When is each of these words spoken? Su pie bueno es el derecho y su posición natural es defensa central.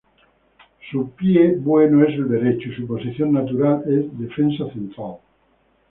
Su 0.89 1.11
pie 1.11 1.57
bueno 1.59 2.03
es 2.03 2.15
el 2.15 2.27
derecho 2.27 2.69
y 2.69 2.75
su 2.75 2.87
posición 2.87 3.33
natural 3.33 3.83
es 3.85 4.05
defensa 4.19 4.65
central. 4.73 5.17